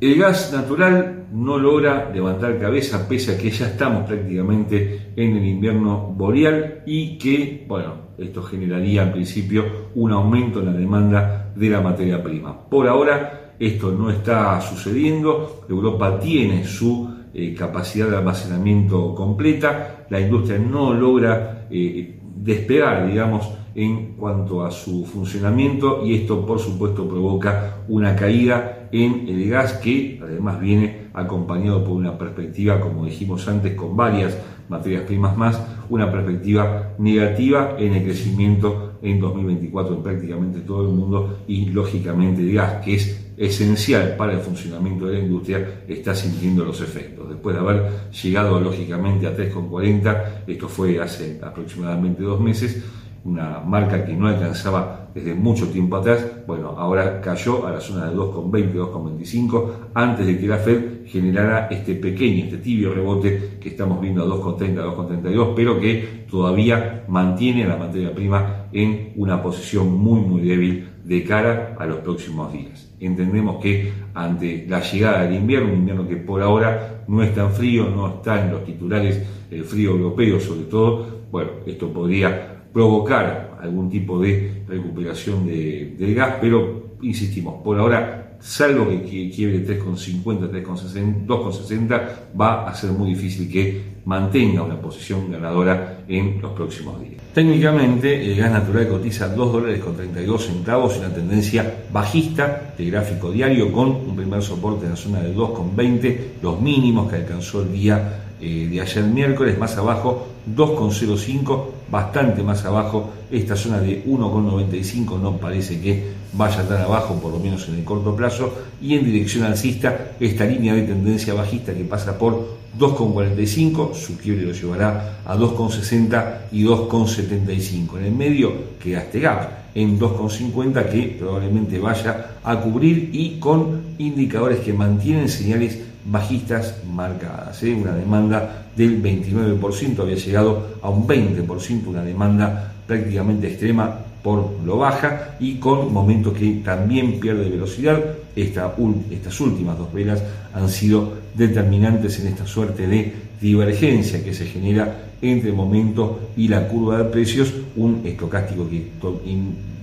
El 0.02 0.18
gas 0.18 0.52
natural 0.52 1.28
no 1.32 1.60
logra 1.60 2.10
levantar 2.12 2.58
cabeza 2.58 3.08
pese 3.08 3.36
a 3.36 3.38
que 3.38 3.52
ya 3.52 3.68
estamos 3.68 4.08
prácticamente 4.08 5.12
en 5.16 5.38
el 5.38 5.46
invierno 5.46 6.12
boreal 6.18 6.82
y 6.88 7.20
que, 7.20 7.64
bueno, 7.68 7.94
esto 8.18 8.42
generaría 8.42 9.04
en 9.04 9.12
principio 9.12 9.64
un 9.94 10.12
aumento 10.12 10.60
en 10.60 10.66
la 10.66 10.74
demanda 10.74 11.54
de 11.56 11.70
la 11.70 11.82
materia 11.82 12.24
prima. 12.24 12.68
Por 12.68 12.88
ahora 12.88 13.54
esto 13.60 13.92
no 13.92 14.10
está 14.10 14.60
sucediendo, 14.62 15.66
Europa 15.70 16.20
tiene 16.20 16.66
su 16.66 17.08
eh, 17.32 17.54
capacidad 17.54 18.10
de 18.10 18.18
almacenamiento 18.18 19.14
completa, 19.14 20.08
la 20.10 20.20
industria 20.20 20.58
no 20.58 20.96
logra 20.96 21.68
eh, 21.70 22.20
despegar, 22.38 23.06
digamos, 23.06 23.52
en 23.76 24.16
cuanto 24.16 24.66
a 24.66 24.72
su 24.72 25.06
funcionamiento 25.06 26.04
y 26.04 26.16
esto 26.16 26.44
por 26.44 26.58
supuesto 26.58 27.08
provoca 27.08 27.84
una 27.88 28.16
caída 28.16 28.81
en 28.92 29.28
el 29.28 29.50
gas 29.50 29.74
que 29.74 30.20
además 30.22 30.60
viene 30.60 31.08
acompañado 31.14 31.84
por 31.84 31.94
una 31.94 32.18
perspectiva, 32.18 32.80
como 32.80 33.06
dijimos 33.06 33.48
antes, 33.48 33.76
con 33.76 33.96
varias 33.96 34.38
materias 34.70 35.04
primas 35.04 35.36
más, 35.36 35.62
una 35.90 36.10
perspectiva 36.12 36.94
negativa 36.98 37.76
en 37.78 37.94
el 37.94 38.04
crecimiento 38.04 39.00
en 39.02 39.20
2024 39.20 39.96
en 39.96 40.04
prácticamente 40.04 40.60
todo 40.62 40.88
el 40.88 40.96
mundo 40.96 41.40
y 41.48 41.66
lógicamente 41.66 42.42
el 42.42 42.54
gas, 42.54 42.84
que 42.84 42.96
es 42.96 43.34
esencial 43.36 44.16
para 44.16 44.34
el 44.34 44.40
funcionamiento 44.40 45.08
de 45.08 45.14
la 45.14 45.20
industria, 45.20 45.84
está 45.88 46.14
sintiendo 46.14 46.64
los 46.64 46.80
efectos. 46.82 47.28
Después 47.28 47.56
de 47.56 47.62
haber 47.62 47.90
llegado 48.12 48.60
lógicamente 48.60 49.28
a 49.28 49.36
3,40, 49.36 50.44
esto 50.48 50.70
fue 50.70 51.02
hace 51.02 51.40
aproximadamente 51.42 52.22
dos 52.22 52.40
meses, 52.40 52.84
una 53.24 53.60
marca 53.60 54.04
que 54.04 54.14
no 54.14 54.28
alcanzaba 54.28 55.10
desde 55.14 55.34
mucho 55.34 55.68
tiempo 55.68 55.98
atrás, 55.98 56.26
bueno, 56.48 56.70
ahora 56.70 57.22
cayó 57.22 57.68
a 57.68 57.72
la 57.72 57.82
zona 57.82 58.10
de 58.10 58.16
2,20, 58.16 58.74
2,25, 58.74 59.72
antes 59.94 60.26
de 60.26 60.40
que 60.40 60.48
la 60.48 60.58
Fed 60.58 61.06
generara 61.06 61.68
este 61.70 61.96
pequeño, 61.96 62.46
este 62.46 62.58
tibio 62.58 62.94
rebote 62.94 63.58
que 63.60 63.70
estamos 63.70 64.00
viendo 64.02 64.24
a 64.24 64.26
2,30, 64.26 64.76
2,32, 64.76 65.54
pero 65.56 65.80
que 65.80 66.26
todavía 66.30 67.04
mantiene 67.10 67.66
a 67.66 67.68
la 67.68 67.78
materia 67.78 68.16
prima 68.16 68.68
en 68.72 69.12
una 69.18 69.44
posición 69.44 69.94
muy, 69.94 70.22
muy 70.22 70.42
débil 70.42 70.88
de 71.04 71.24
cara 71.24 71.76
a 71.78 71.86
los 71.86 71.98
próximos 71.98 72.54
días. 72.54 72.90
Entendemos 73.00 73.62
que 73.62 73.92
ante 74.14 74.66
la 74.70 74.80
llegada 74.80 75.24
del 75.24 75.36
invierno, 75.36 75.74
un 75.74 75.80
invierno 75.80 76.08
que 76.08 76.16
por 76.18 76.42
ahora 76.42 77.04
no 77.08 77.22
es 77.22 77.36
tan 77.36 77.52
frío, 77.52 77.90
no 77.90 78.08
está 78.08 78.44
en 78.44 78.52
los 78.52 78.64
titulares 78.64 79.22
el 79.50 79.64
frío 79.66 79.92
europeo 79.92 80.40
sobre 80.40 80.62
todo, 80.62 81.22
bueno, 81.32 81.52
esto 81.66 81.92
podría 81.92 82.61
provocar 82.74 83.58
algún 83.62 83.90
tipo 83.90 84.20
de 84.20 84.64
recuperación 84.68 85.46
de, 85.46 85.96
del 85.98 86.16
gas, 86.16 86.36
pero 86.40 86.96
insistimos, 87.02 87.62
por 87.64 87.78
ahora, 87.78 88.38
salvo 88.40 88.88
que 88.88 89.30
quiebre 89.30 89.66
3,50, 89.66 90.50
3,60, 90.52 91.26
2,60, 91.26 92.02
va 92.40 92.68
a 92.68 92.74
ser 92.74 92.92
muy 92.92 93.10
difícil 93.10 93.52
que 93.52 93.92
mantenga 94.06 94.64
una 94.64 94.82
posición 94.82 95.32
ganadora 95.32 96.04
en 96.08 96.42
los 96.42 96.54
próximos 96.54 97.00
días. 97.02 97.22
Técnicamente, 97.34 98.26
el 98.26 98.36
gas 98.36 98.52
natural 98.52 98.88
cotiza 98.88 99.28
2 99.28 99.54
dólares 99.54 99.80
con 99.80 99.96
32 99.96 100.46
centavos, 100.46 100.98
una 100.98 101.14
tendencia 101.14 101.86
bajista 101.92 102.74
de 102.78 102.86
gráfico 102.90 103.32
diario 103.32 103.72
con 103.72 103.90
un 103.90 104.16
primer 104.16 104.42
soporte 104.42 104.86
en 104.86 104.92
la 104.92 104.98
zona 104.98 105.22
de 105.22 105.36
2,20, 105.36 106.18
los 106.42 106.60
mínimos 106.60 107.10
que 107.10 107.18
alcanzó 107.18 107.62
el 107.62 107.72
día 107.72 108.31
eh, 108.42 108.68
de 108.70 108.82
ayer 108.82 109.04
miércoles, 109.04 109.58
más 109.58 109.78
abajo 109.78 110.28
2,05, 110.56 111.66
bastante 111.92 112.42
más 112.42 112.66
abajo, 112.66 113.12
esta 113.30 113.56
zona 113.56 113.80
de 113.80 114.04
1,95 114.06 115.20
no 115.20 115.38
parece 115.38 115.80
que 115.80 116.12
vaya 116.34 116.68
tan 116.68 116.82
abajo, 116.82 117.16
por 117.22 117.32
lo 117.32 117.40
menos 117.40 117.68
en 117.68 117.76
el 117.76 117.84
corto 117.84 118.16
plazo, 118.16 118.54
y 118.82 118.96
en 118.96 119.06
dirección 119.06 119.44
alcista, 119.44 120.14
esta 120.20 120.46
línea 120.46 120.74
de 120.74 120.84
tendencia 120.84 121.34
bajista 121.34 121.74
que 121.74 121.84
pasa 121.84 122.18
por 122.18 122.58
2,45, 122.78 123.94
su 123.94 124.18
quiebre 124.18 124.46
lo 124.46 124.54
llevará 124.54 125.20
a 125.26 125.36
2,60 125.36 126.38
y 126.52 126.64
2,75. 126.64 127.98
En 128.00 128.06
el 128.06 128.14
medio 128.14 128.54
queda 128.82 129.02
este 129.02 129.20
gap 129.20 129.62
en 129.76 130.00
2,50 130.00 130.90
que 130.90 131.16
probablemente 131.20 131.80
vaya 131.80 132.38
a 132.44 132.60
cubrir 132.60 133.10
y 133.14 133.40
con 133.40 133.82
indicadores 133.98 134.60
que 134.60 134.74
mantienen 134.74 135.30
señales 135.30 135.80
bajistas 136.06 136.76
marcadas. 136.92 137.62
¿eh? 137.64 137.74
Una 137.74 137.94
demanda 137.94 138.68
del 138.76 139.02
29%, 139.02 140.00
había 140.00 140.16
llegado 140.16 140.78
a 140.82 140.90
un 140.90 141.08
20%, 141.08 141.88
una 141.88 142.04
demanda 142.04 142.74
prácticamente 142.88 143.48
extrema 143.48 144.00
por 144.24 144.60
lo 144.64 144.78
baja 144.78 145.36
y 145.40 145.56
con 145.56 145.92
momentos 145.92 146.34
que 146.34 146.62
también 146.64 147.20
pierde 147.20 147.50
velocidad. 147.50 148.00
estas 148.36 149.40
últimas 149.40 149.78
dos 149.78 149.92
velas 149.94 150.22
han 150.54 150.70
sido 150.70 151.14
determinantes 151.34 152.20
en 152.20 152.28
esta 152.28 152.46
suerte 152.46 152.88
de 152.88 153.14
divergencia 153.42 154.24
que 154.24 154.34
se 154.34 154.46
genera 154.46 155.08
entre 155.22 155.50
el 155.50 155.56
momento 155.56 156.32
y 156.38 156.48
la 156.48 156.68
curva 156.68 157.00
de 157.00 157.04
precios, 157.06 157.54
un 157.76 158.02
estocástico 158.06 158.68
que 158.70 158.90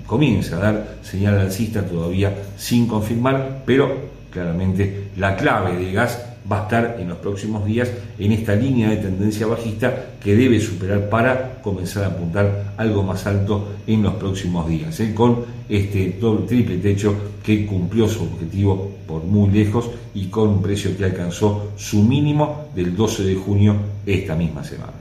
comienza 0.06 0.56
a 0.56 0.60
dar 0.60 0.98
señal 1.02 1.38
alcista 1.38 1.84
todavía 1.84 2.34
sin 2.56 2.86
confirmar, 2.86 3.62
pero 3.66 4.17
claramente 4.30 5.10
la 5.16 5.36
clave 5.36 5.76
de 5.76 5.92
gas 5.92 6.28
va 6.50 6.60
a 6.60 6.62
estar 6.62 6.96
en 6.98 7.08
los 7.08 7.18
próximos 7.18 7.64
días 7.66 7.90
en 8.18 8.32
esta 8.32 8.54
línea 8.54 8.90
de 8.90 8.96
tendencia 8.96 9.46
bajista 9.46 10.14
que 10.22 10.34
debe 10.34 10.60
superar 10.60 11.08
para 11.10 11.60
comenzar 11.62 12.04
a 12.04 12.06
apuntar 12.08 12.74
algo 12.76 13.02
más 13.02 13.26
alto 13.26 13.68
en 13.86 14.02
los 14.02 14.14
próximos 14.14 14.68
días, 14.68 14.98
¿eh? 15.00 15.12
con 15.14 15.44
este 15.68 16.16
doble, 16.18 16.46
triple 16.46 16.78
techo 16.78 17.14
que 17.42 17.66
cumplió 17.66 18.08
su 18.08 18.24
objetivo 18.24 18.90
por 19.06 19.24
muy 19.24 19.50
lejos 19.50 19.90
y 20.14 20.26
con 20.26 20.48
un 20.48 20.62
precio 20.62 20.96
que 20.96 21.04
alcanzó 21.04 21.72
su 21.76 22.02
mínimo 22.02 22.68
del 22.74 22.96
12 22.96 23.24
de 23.24 23.34
junio 23.34 23.76
esta 24.06 24.34
misma 24.34 24.64
semana. 24.64 24.92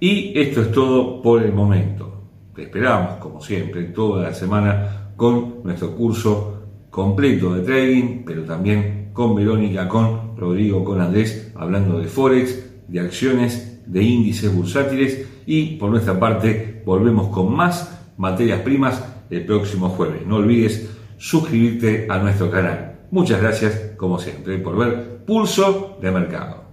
Y 0.00 0.38
esto 0.38 0.62
es 0.62 0.70
todo 0.70 1.20
por 1.20 1.42
el 1.42 1.52
momento. 1.52 2.22
Te 2.54 2.62
esperamos, 2.62 3.16
como 3.18 3.40
siempre, 3.40 3.84
toda 3.84 4.22
la 4.22 4.34
semana 4.34 5.12
con 5.16 5.62
nuestro 5.64 5.96
curso 5.96 6.57
completo 6.90 7.54
de 7.54 7.62
trading, 7.62 8.24
pero 8.24 8.42
también 8.42 9.10
con 9.12 9.34
Verónica, 9.34 9.88
con 9.88 10.36
Rodrigo, 10.36 10.84
con 10.84 11.00
Andrés, 11.00 11.52
hablando 11.54 11.98
de 11.98 12.06
Forex, 12.06 12.86
de 12.88 13.00
acciones, 13.00 13.82
de 13.86 14.02
índices 14.02 14.54
bursátiles 14.54 15.26
y 15.46 15.76
por 15.76 15.90
nuestra 15.90 16.18
parte 16.18 16.82
volvemos 16.84 17.28
con 17.28 17.54
más 17.54 18.12
materias 18.16 18.60
primas 18.60 19.02
el 19.30 19.44
próximo 19.44 19.88
jueves. 19.88 20.26
No 20.26 20.36
olvides 20.36 20.90
suscribirte 21.16 22.06
a 22.08 22.18
nuestro 22.18 22.50
canal. 22.50 23.00
Muchas 23.10 23.40
gracias, 23.40 23.92
como 23.96 24.18
siempre, 24.18 24.58
por 24.58 24.76
ver 24.76 25.24
Pulso 25.24 25.98
de 26.00 26.10
Mercado. 26.10 26.67